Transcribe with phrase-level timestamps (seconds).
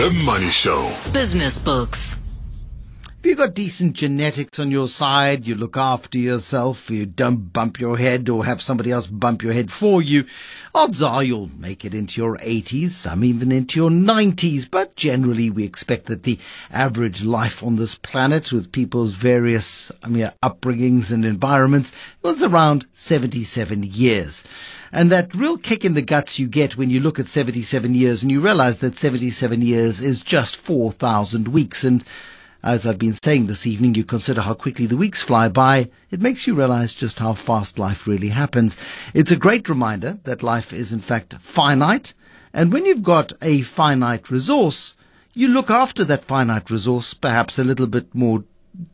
[0.00, 0.90] The Money Show.
[1.12, 2.16] Business Books.
[3.22, 7.78] If you've got decent genetics on your side, you look after yourself, you don't bump
[7.78, 10.24] your head or have somebody else bump your head for you,
[10.74, 14.66] odds are you'll make it into your 80s, some even into your 90s.
[14.70, 16.38] But generally, we expect that the
[16.70, 21.92] average life on this planet, with people's various I mean, upbringings and environments,
[22.22, 24.44] was around 77 years.
[24.92, 28.22] And that real kick in the guts you get when you look at 77 years
[28.22, 31.84] and you realize that 77 years is just 4,000 weeks.
[31.84, 32.02] And
[32.62, 36.20] as I've been saying this evening, you consider how quickly the weeks fly by, it
[36.20, 38.76] makes you realize just how fast life really happens.
[39.14, 42.12] It's a great reminder that life is in fact finite,
[42.52, 44.94] and when you've got a finite resource,
[45.32, 48.44] you look after that finite resource perhaps a little bit more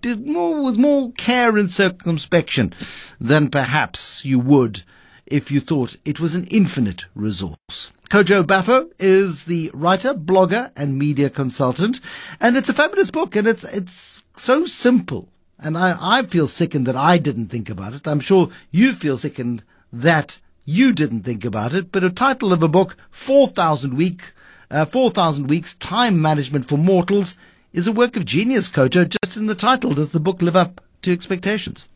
[0.04, 2.72] more with more care and circumspection
[3.20, 4.82] than perhaps you would
[5.26, 7.92] if you thought it was an infinite resource.
[8.10, 12.00] Kojo Baffoe is the writer, blogger, and media consultant,
[12.40, 15.28] and it's a fabulous book, and it's it's so simple.
[15.58, 18.06] And I, I feel sickened that I didn't think about it.
[18.06, 21.90] I'm sure you feel sickened that you didn't think about it.
[21.90, 24.32] But a title of a book, 4,000 week,
[24.70, 27.36] uh, 4,000 weeks, time management for mortals,
[27.72, 29.08] is a work of genius, Kojo.
[29.08, 31.88] Just in the title, does the book live up to expectations?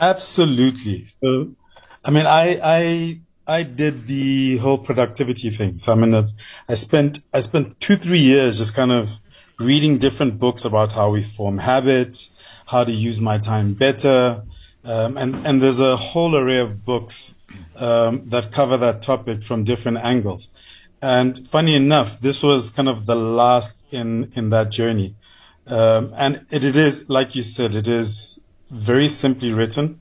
[0.00, 1.06] Absolutely.
[1.22, 1.54] So
[2.04, 5.78] I mean, I, I, I did the whole productivity thing.
[5.78, 6.14] So I mean,
[6.68, 9.20] I spent, I spent two, three years just kind of
[9.58, 12.30] reading different books about how we form habits,
[12.66, 14.44] how to use my time better.
[14.84, 17.34] Um, and, and there's a whole array of books,
[17.76, 20.52] um, that cover that topic from different angles.
[21.00, 25.16] And funny enough, this was kind of the last in, in that journey.
[25.66, 30.00] Um, and it, it is, like you said, it is very simply written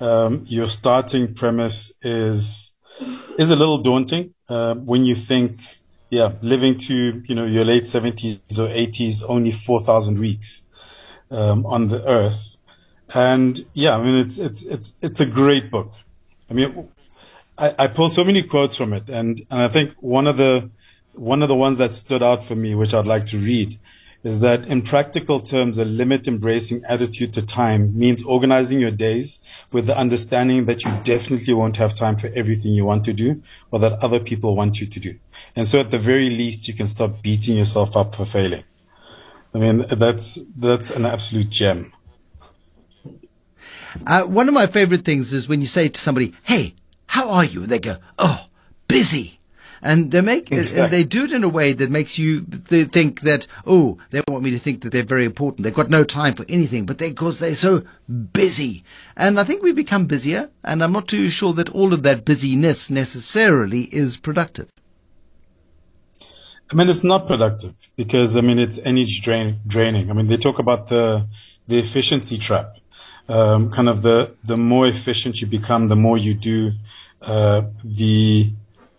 [0.00, 2.73] um, your starting premise is
[3.38, 5.56] is a little daunting uh, when you think,
[6.10, 10.62] yeah, living to you know your late seventies or eighties, only four thousand weeks
[11.30, 12.56] um, on the earth,
[13.14, 15.92] and yeah, I mean it's it's it's it's a great book.
[16.50, 16.88] I mean,
[17.58, 20.70] I, I pulled so many quotes from it, and and I think one of the
[21.12, 23.76] one of the ones that stood out for me, which I'd like to read,
[24.24, 29.38] is that in practical terms, a limit embracing attitude to time means organizing your days
[29.70, 33.42] with the understanding that you definitely won't have time for everything you want to do
[33.70, 35.18] or that other people want you to do.
[35.54, 38.64] And so at the very least, you can stop beating yourself up for failing.
[39.54, 41.92] I mean, that's, that's an absolute gem.
[44.06, 46.74] Uh, one of my favorite things is when you say to somebody, Hey,
[47.08, 47.62] how are you?
[47.62, 48.46] And they go, Oh,
[48.88, 49.38] busy
[49.84, 50.80] and they make exactly.
[50.82, 54.42] and they do it in a way that makes you think that oh they want
[54.42, 57.10] me to think that they're very important they've got no time for anything but they
[57.10, 57.84] because they're so
[58.32, 58.82] busy
[59.16, 62.24] and i think we've become busier and i'm not too sure that all of that
[62.24, 64.68] busyness necessarily is productive
[66.72, 70.10] I mean, it's not productive because I mean it's energy drain, draining.
[70.10, 71.28] I mean, they talk about the
[71.68, 72.78] the efficiency trap.
[73.28, 76.72] Um, kind of the the more efficient you become, the more you do,
[77.20, 78.50] uh, the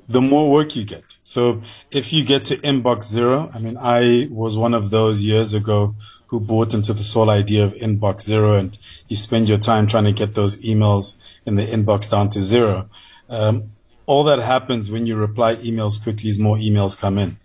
[0.07, 1.03] the more work you get.
[1.21, 1.61] So
[1.91, 5.95] if you get to inbox zero, I mean, I was one of those years ago
[6.27, 8.77] who bought into the whole idea of inbox zero and
[9.07, 11.15] you spend your time trying to get those emails
[11.45, 12.89] in the inbox down to zero.
[13.29, 13.65] Um,
[14.05, 17.37] all that happens when you reply emails quickly is more emails come in.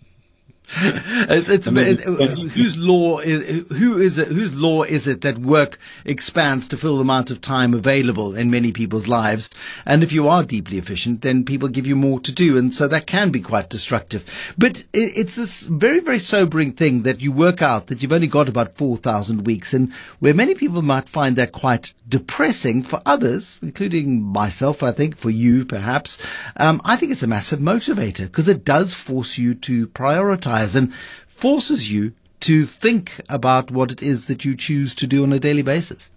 [0.77, 6.67] it's, it, whose law is who is it, whose law is it that work expands
[6.69, 9.49] to fill the amount of time available in many people's lives?
[9.85, 12.87] And if you are deeply efficient, then people give you more to do, and so
[12.87, 14.25] that can be quite destructive.
[14.57, 18.27] But it, it's this very very sobering thing that you work out that you've only
[18.27, 23.01] got about four thousand weeks, and where many people might find that quite depressing for
[23.05, 26.17] others, including myself, I think for you perhaps.
[26.57, 30.93] Um, I think it's a massive motivator because it does force you to prioritize and
[31.27, 35.39] forces you to think about what it is that you choose to do on a
[35.39, 36.09] daily basis.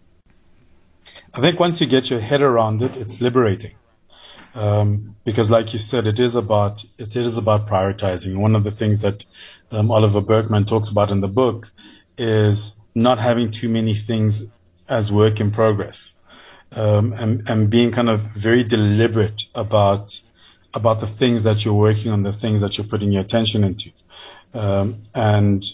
[1.35, 3.75] I think once you get your head around it, it's liberating.
[4.55, 8.37] Um, because like you said, it is about, it is about prioritizing.
[8.37, 9.25] One of the things that
[9.71, 11.73] um, Oliver Burkeman talks about in the book
[12.17, 14.45] is not having too many things
[14.89, 16.13] as work in progress.
[16.73, 20.21] Um, and, and being kind of very deliberate about
[20.75, 23.91] about the things that you're working on, the things that you're putting your attention into.
[24.53, 25.65] Um, and,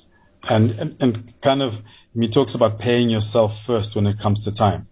[0.49, 1.83] and, and, and kind of,
[2.15, 4.87] he talks about paying yourself first when it comes to time.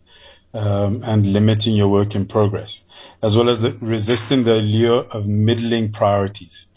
[0.55, 2.81] Um, and limiting your work in progress,
[3.23, 6.69] as well as the, resisting the allure of middling priorities.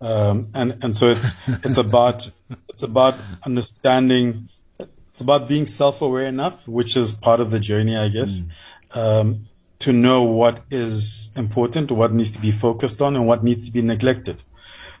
[0.00, 1.32] Um, and and so it's
[1.62, 2.30] it's about
[2.70, 4.48] it's about understanding.
[4.78, 8.96] It's about being self-aware enough, which is part of the journey, I guess, mm.
[8.96, 9.46] um,
[9.80, 13.72] to know what is important, what needs to be focused on, and what needs to
[13.72, 14.42] be neglected.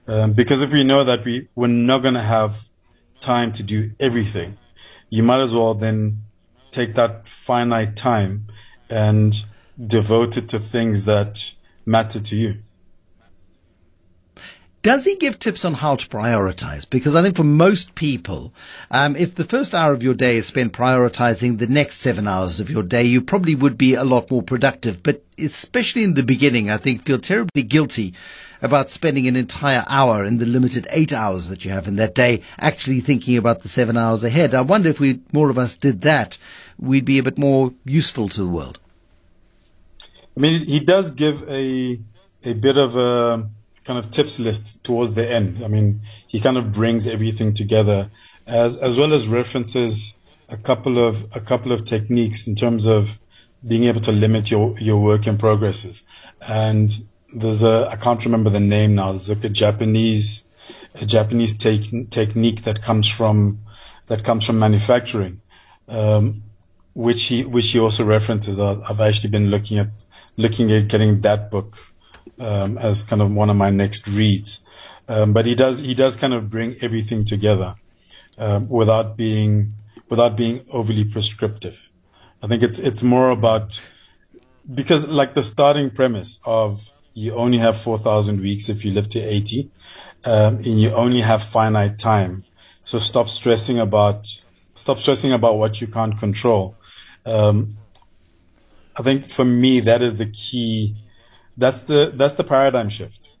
[0.06, 2.68] Um, because if we know that we, we're not going to have
[3.20, 4.56] time to do everything,
[5.10, 6.22] you might as well then
[6.70, 8.46] take that finite time
[8.88, 9.44] and
[9.84, 11.54] devote it to things that
[11.84, 12.62] matter to you.
[14.82, 16.88] Does he give tips on how to prioritize?
[16.88, 18.52] Because I think for most people,
[18.92, 22.60] um, if the first hour of your day is spent prioritizing the next seven hours
[22.60, 25.02] of your day, you probably would be a lot more productive.
[25.02, 28.14] But especially in the beginning, I think feel terribly guilty
[28.62, 32.14] about spending an entire hour in the limited eight hours that you have in that
[32.14, 34.54] day actually thinking about the seven hours ahead.
[34.54, 36.38] I wonder if we, more of us did that,
[36.78, 38.78] we'd be a bit more useful to the world.
[40.36, 41.98] I mean, he does give a,
[42.44, 43.48] a bit of a,
[43.88, 45.62] kind of tips list towards the end.
[45.64, 48.10] I mean, he kind of brings everything together
[48.46, 50.18] as as well as references
[50.50, 53.18] a couple of a couple of techniques in terms of
[53.66, 56.02] being able to limit your your work in progresses.
[56.46, 56.98] And
[57.34, 59.12] there's a I can't remember the name now.
[59.12, 60.44] There's like a Japanese
[61.00, 63.60] a Japanese te- technique that comes from
[64.08, 65.40] that comes from manufacturing,
[65.88, 66.42] um,
[66.92, 68.60] which he which he also references.
[68.60, 69.88] I've actually been looking at
[70.36, 71.78] looking at getting that book
[72.40, 74.60] um, as kind of one of my next reads.
[75.08, 77.76] Um, but he does he does kind of bring everything together
[78.36, 79.74] um, without being
[80.08, 81.90] without being overly prescriptive.
[82.42, 83.80] I think it's it's more about
[84.72, 89.08] because like the starting premise of you only have four thousand weeks if you live
[89.10, 89.70] to eighty,
[90.24, 92.44] um, and you only have finite time.
[92.84, 94.26] So stop stressing about
[94.74, 96.76] stop stressing about what you can't control.
[97.24, 97.78] Um,
[98.96, 100.96] I think for me that is the key
[101.58, 103.34] that's the that's the paradigm shift.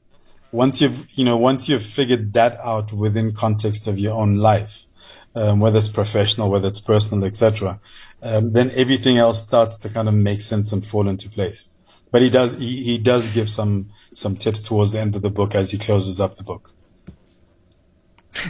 [0.50, 4.82] Once you've you know once you've figured that out within context of your own life,
[5.34, 7.80] um, whether it's professional, whether it's personal, etc.,
[8.22, 11.70] um, then everything else starts to kind of make sense and fall into place.
[12.10, 15.30] But he does he, he does give some some tips towards the end of the
[15.30, 16.74] book as he closes up the book.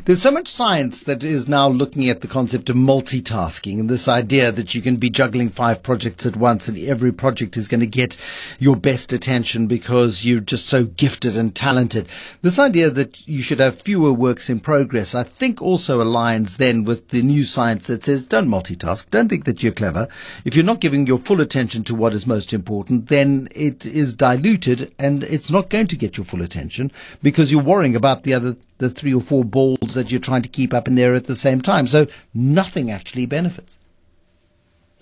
[0.05, 4.08] There's so much science that is now looking at the concept of multitasking and this
[4.08, 7.81] idea that you can be juggling five projects at once and every project is going
[7.81, 8.17] to get
[8.58, 12.08] your best attention because you're just so gifted and talented.
[12.43, 16.84] This idea that you should have fewer works in progress, I think also aligns then
[16.84, 19.08] with the new science that says don't multitask.
[19.11, 20.08] Don't think that you're clever.
[20.44, 24.14] If you're not giving your full attention to what is most important, then it is
[24.14, 26.93] diluted and it's not going to get your full attention
[27.23, 30.49] because you're worrying about the other the three or four balls that you're trying to
[30.49, 31.87] keep up in there at the same time.
[31.87, 33.79] So nothing actually benefits.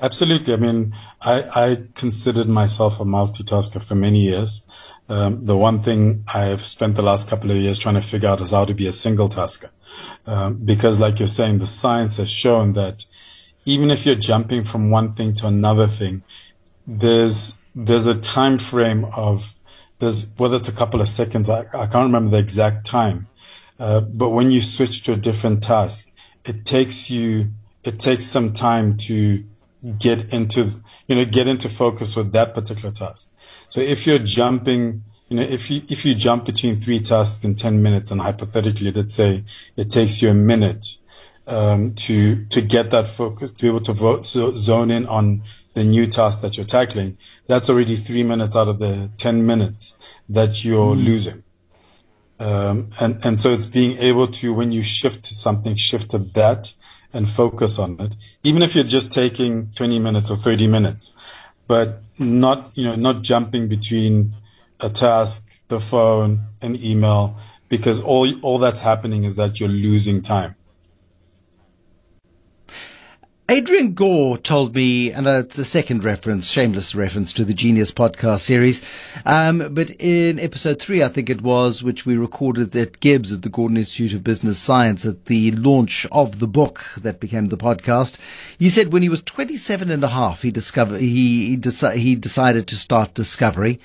[0.01, 0.53] Absolutely.
[0.53, 4.63] I mean, I, I considered myself a multitasker for many years.
[5.09, 8.41] Um, the one thing I've spent the last couple of years trying to figure out
[8.41, 9.71] is how to be a single tasker.
[10.27, 13.05] Um, because like you're saying, the science has shown that
[13.65, 16.23] even if you're jumping from one thing to another thing,
[16.87, 19.53] there's, there's a time frame of,
[19.99, 23.29] there's, whether it's a couple of seconds, I, I can't remember the exact time,
[23.79, 26.13] uh, but when you switch to a different task,
[26.45, 27.53] it takes you,
[27.85, 29.45] it takes some time to
[29.99, 30.69] get into,
[31.07, 33.31] you know, get into focus with that particular task.
[33.69, 37.55] So if you're jumping, you know, if you, if you jump between three tasks in
[37.55, 39.45] 10 minutes and hypothetically, let's say
[39.77, 40.97] it takes you a minute,
[41.49, 45.43] um, to, to get that focus, to be able to vote, so zone in on
[45.75, 49.97] the new task that you're tackling, that's already three minutes out of the 10 minutes
[50.29, 51.05] that you're mm.
[51.05, 51.45] losing.
[52.39, 56.73] Um, and, and so it's being able to, when you shift something, shift to that
[57.13, 61.15] and focus on it, even if you're just taking 20 minutes or 30 minutes,
[61.67, 64.35] but not, you know, not jumping between
[64.81, 70.21] a task, the phone, an email, because all, all that's happening is that you're losing
[70.21, 70.56] time.
[73.49, 78.41] Adrian Gore told me, and it's a second reference, shameless reference to the Genius podcast
[78.41, 78.83] series.
[79.25, 83.43] Um, but in episode three, I think it was, which we recorded at GIBS at
[83.43, 87.57] the Gordon Institute of Business Science at the launch of the book that became the
[87.57, 88.19] podcast.
[88.59, 92.17] He said when he was 27 and a half, he discovered, he, he, deci- he
[92.17, 93.79] decided to start Discovery.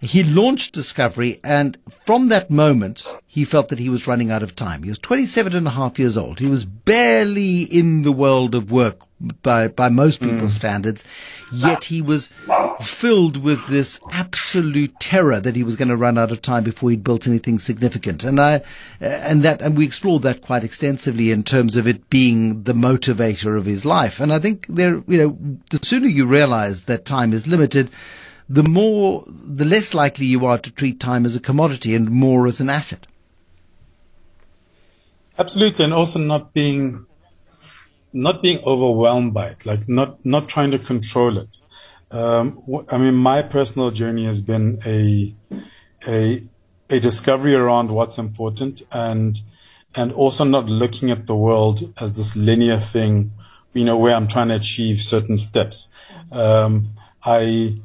[0.00, 4.56] He launched Discovery and from that moment, he felt that he was running out of
[4.56, 4.82] time.
[4.82, 6.40] He was 27 and a half years old.
[6.40, 9.00] He was barely in the world of work
[9.42, 10.56] by, by most people's mm.
[10.56, 11.04] standards.
[11.52, 12.30] Yet he was
[12.80, 16.90] filled with this absolute terror that he was going to run out of time before
[16.90, 18.24] he'd built anything significant.
[18.24, 18.62] And I,
[19.00, 23.58] and that, and we explored that quite extensively in terms of it being the motivator
[23.58, 24.20] of his life.
[24.20, 25.38] And I think there, you know,
[25.70, 27.90] the sooner you realize that time is limited,
[28.50, 32.48] the more, the less likely you are to treat time as a commodity and more
[32.48, 33.06] as an asset.
[35.38, 37.06] Absolutely, and also not being,
[38.12, 41.58] not being overwhelmed by it, like not not trying to control it.
[42.10, 42.58] Um,
[42.90, 45.32] I mean, my personal journey has been a
[46.08, 46.42] a
[46.90, 49.40] a discovery around what's important and
[49.94, 53.32] and also not looking at the world as this linear thing,
[53.74, 55.88] you know, where I'm trying to achieve certain steps.
[56.32, 56.90] Um,
[57.24, 57.80] I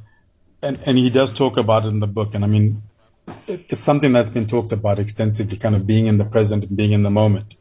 [0.65, 2.81] and and he does talk about it in the book, and I mean,
[3.47, 6.91] it's something that's been talked about extensively, kind of being in the present and being
[6.91, 7.55] in the moment,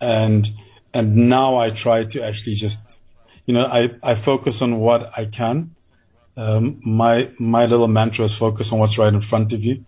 [0.00, 0.50] and
[0.94, 2.98] and now I try to actually just,
[3.46, 5.74] you know, I I focus on what I can.
[6.36, 9.84] Um, my my little mantra is focus on what's right in front of you.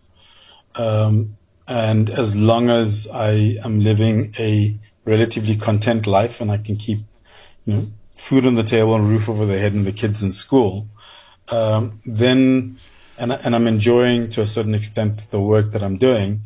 [0.77, 6.77] Um, and as long as I am living a relatively content life and I can
[6.77, 6.99] keep,
[7.65, 10.33] you know, food on the table and roof over the head and the kids in
[10.33, 10.89] school,
[11.51, 12.79] um, then,
[13.19, 16.41] and, and I'm enjoying to a certain extent the work that I'm doing,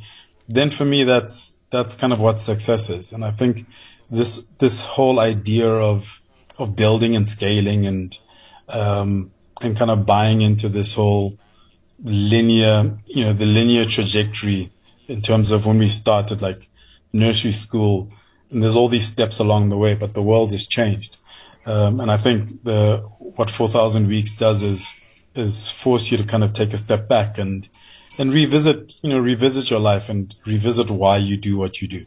[0.49, 3.13] then for me, that's, that's kind of what success is.
[3.13, 3.67] And I think
[4.11, 6.21] this, this whole idea of,
[6.59, 8.19] of building and scaling and,
[8.69, 11.39] um, and kind of buying into this whole
[12.03, 14.71] linear, you know, the linear trajectory
[15.07, 16.69] in terms of when we started like
[17.13, 18.09] nursery school
[18.51, 21.17] and there's all these steps along the way, but the world has changed.
[21.67, 23.07] Um, and I think the,
[23.39, 25.01] what 4,000 weeks does is,
[25.37, 27.69] is force you to kind of take a step back and,
[28.19, 32.05] and revisit, you know, revisit your life and revisit why you do what you do.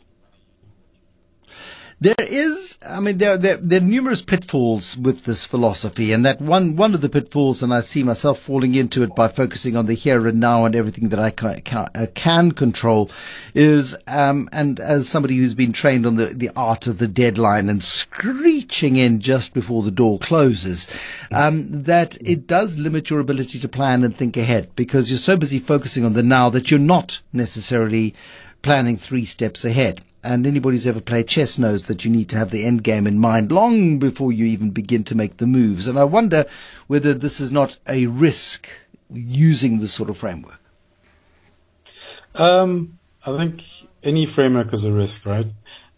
[2.02, 6.42] There is, I mean, there, there, there are numerous pitfalls with this philosophy, and that
[6.42, 9.86] one, one of the pitfalls, and I see myself falling into it by focusing on
[9.86, 11.62] the here and now and everything that I can,
[11.94, 13.12] uh, can control,
[13.54, 17.70] is, um, and as somebody who's been trained on the, the art of the deadline
[17.70, 20.88] and screeching in just before the door closes,
[21.32, 25.38] um, that it does limit your ability to plan and think ahead because you're so
[25.38, 28.16] busy focusing on the now that you're not necessarily
[28.64, 30.04] planning three steps ahead.
[30.24, 33.08] And anybody who's ever played chess knows that you need to have the end game
[33.08, 35.88] in mind long before you even begin to make the moves.
[35.88, 36.46] And I wonder
[36.88, 38.70] whether this is not a risk
[39.12, 40.60] using this sort of framework.
[42.36, 43.64] Um, I think
[44.04, 45.48] any framework is a risk, right?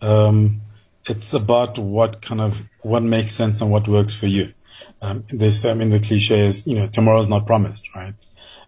[0.02, 0.62] Um,
[1.06, 4.54] it's about what kind of what makes sense and what works for you.
[5.02, 8.14] Um, this, I mean, the cliche is, you know, tomorrow's not promised, right?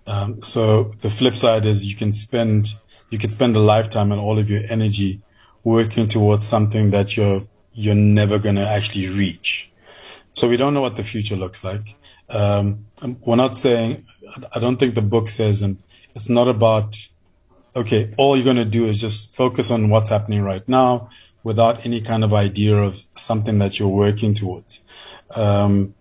[0.08, 2.76] Um, so the flip side is you can spend
[3.10, 5.22] you can spend a lifetime and all of your energy
[5.66, 9.70] working towards something that you're you're never going to actually reach.
[10.32, 11.96] So we don't know what the future looks like.
[12.30, 12.86] Um,
[13.26, 14.06] we're not saying.
[14.54, 15.78] I don't think the book says, and
[16.14, 16.96] it's not about.
[17.76, 21.10] Okay, all you're going to do is just focus on what's happening right now,
[21.44, 24.80] without any kind of idea of something that you're working towards.
[25.36, 25.94] Um,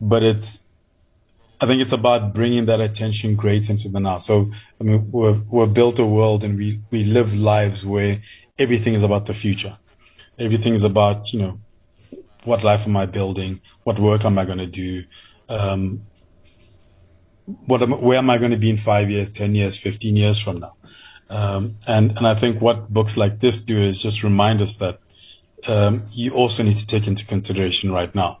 [0.00, 0.60] but it's
[1.60, 4.18] I think it's about bringing that attention great into the now.
[4.18, 8.18] So, I mean, we've, we've built a world and we, we live lives where
[8.58, 9.76] everything is about the future.
[10.38, 11.60] Everything is about, you know,
[12.44, 13.60] what life am I building?
[13.84, 15.04] What work am I going to do?
[15.48, 16.02] Um,
[17.66, 20.38] what am, where am I going to be in five years, 10 years, 15 years
[20.38, 20.76] from now?
[21.28, 25.00] Um, and, and I think what books like this do is just remind us that,
[25.68, 28.40] um, you also need to take into consideration right now.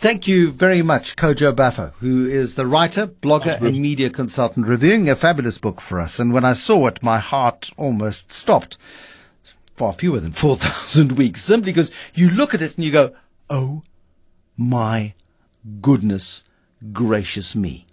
[0.00, 5.10] Thank you very much, Kojo Baffoe, who is the writer, blogger, and media consultant, reviewing
[5.10, 6.18] a fabulous book for us.
[6.18, 8.78] And when I saw it, my heart almost stopped.
[9.76, 13.14] Far fewer than 4,000 weeks, simply because you look at it and you go,
[13.50, 13.82] oh
[14.56, 15.12] my
[15.82, 16.44] goodness
[16.94, 17.84] gracious me.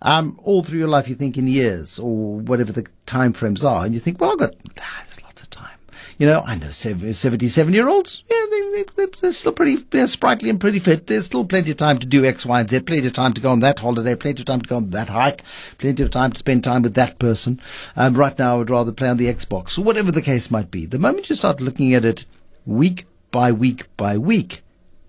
[0.00, 3.84] Um, all through your life, you think in years or whatever the time frames are,
[3.84, 5.78] and you think, well, I've got, ah, there's lots of time.
[6.22, 10.50] You know, I know 77 year olds, yeah, they, they, they're still pretty they're sprightly
[10.50, 11.08] and pretty fit.
[11.08, 13.40] There's still plenty of time to do X, Y, and Z, plenty of time to
[13.40, 15.42] go on that holiday, plenty of time to go on that hike,
[15.78, 17.60] plenty of time to spend time with that person.
[17.96, 20.70] Um, right now, I would rather play on the Xbox or whatever the case might
[20.70, 20.86] be.
[20.86, 22.24] The moment you start looking at it
[22.66, 24.62] week by week by week,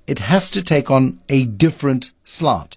[0.07, 2.75] it has to take on a different slant.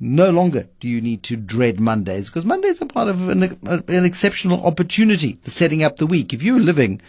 [0.00, 4.04] No longer do you need to dread Mondays because Mondays are part of an, an
[4.04, 6.32] exceptional opportunity, the setting up the week.
[6.32, 7.00] If you're living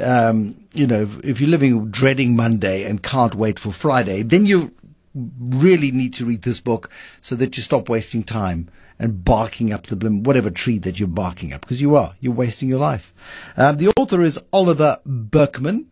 [0.00, 4.72] um, you know, if you're living dreading Monday and can't wait for Friday, then you
[5.14, 9.86] really need to read this book so that you stop wasting time and barking up
[9.86, 12.14] the blim, whatever tree that you're barking up, because you are.
[12.20, 13.12] You're wasting your life.
[13.56, 15.90] Um, the author is Oliver Burkeman.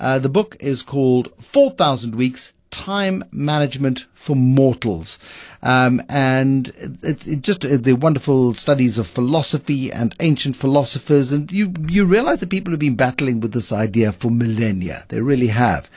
[0.00, 5.20] Uh, the book is called 4,000 Weeks time management for mortals.
[5.62, 6.68] Um, and
[7.02, 11.32] it, it just uh, the wonderful studies of philosophy and ancient philosophers.
[11.32, 15.04] And you, you realize that people have been battling with this idea for millennia.
[15.08, 15.88] They really have.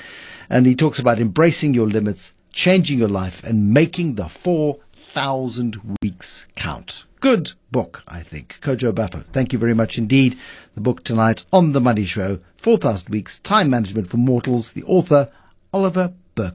[0.50, 6.46] And he talks about embracing your limits, changing your life, and making the 4,000 weeks
[6.56, 7.06] count.
[7.20, 8.60] Good book, I think.
[8.62, 10.38] Kojo Baffoe, thank you very much indeed.
[10.76, 14.74] The book tonight on The Money Show, 4,000 Weeks, Time Management for Mortals.
[14.74, 15.32] The author,
[15.74, 16.54] Oliver Burkeman.